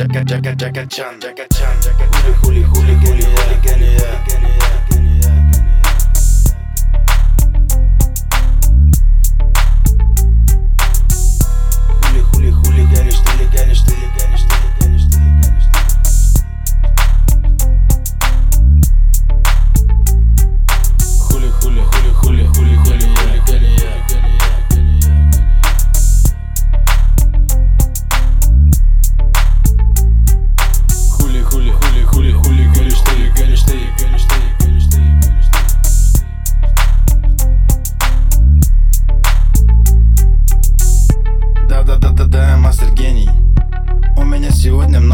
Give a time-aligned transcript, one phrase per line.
[0.00, 2.79] Jacka, jacka, jacka, chan, jacka, chan, jacka, chan, juli, juli.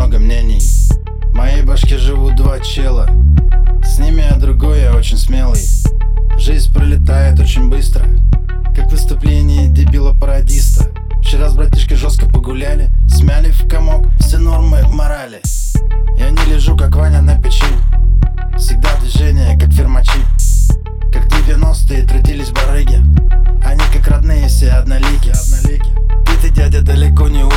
[0.07, 0.61] Много мнений.
[1.33, 3.11] В моей башке живут два чела.
[3.83, 5.61] С ними я другой, я очень смелый.
[6.39, 8.07] Жизнь пролетает очень быстро.
[8.77, 10.91] Как выступление дебила-пародиста
[11.23, 15.41] Вчера с братишкой жестко погуляли Смяли в комок все нормы морали.
[16.17, 17.65] Я не лежу, как Ваня на печи.
[18.57, 20.21] Всегда движение, как фермачи.
[21.13, 23.03] Как 90-е трудились барыги.
[23.65, 25.33] Они как родные все однолики.
[26.27, 27.56] Битый дядя далеко не урган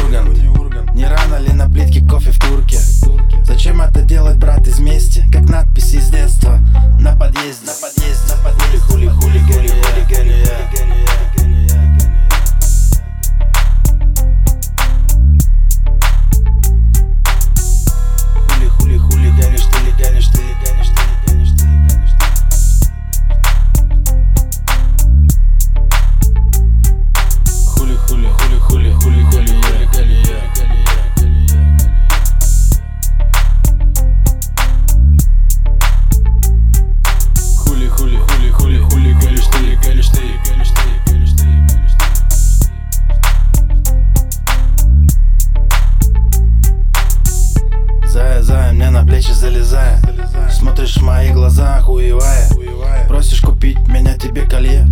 [54.30, 54.88] себе колье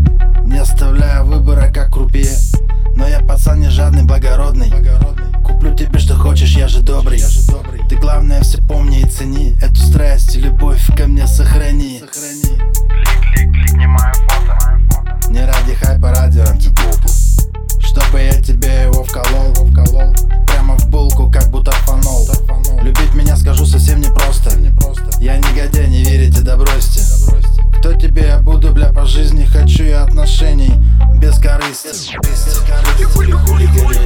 [0.45, 2.31] Не оставляя выбора, как крупье
[2.95, 4.73] Но я пацан не жадный, благородный.
[5.43, 7.21] Куплю тебе, что хочешь, я же добрый.
[7.87, 9.55] Ты главное все помни и цени.
[9.61, 12.01] Эту страсть и любовь ко мне сохрани.
[13.33, 13.77] Клик-клик-клик,
[15.29, 17.07] Не ради хайпа, ради антидопа
[17.79, 19.53] Чтобы я тебе его вколол.
[19.53, 20.15] Вколол,
[20.47, 22.27] Прямо в булку, как будто фанол.
[30.07, 30.73] отношений
[31.19, 32.15] без корысти.
[32.23, 33.96] Без корысти.